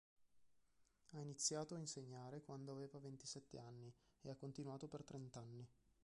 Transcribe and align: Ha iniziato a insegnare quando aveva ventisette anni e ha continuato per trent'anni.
Ha 1.11 1.19
iniziato 1.19 1.75
a 1.75 1.77
insegnare 1.77 2.41
quando 2.41 2.71
aveva 2.71 2.97
ventisette 2.97 3.59
anni 3.59 3.93
e 4.21 4.31
ha 4.31 4.35
continuato 4.35 4.87
per 4.87 5.03
trent'anni. 5.03 5.67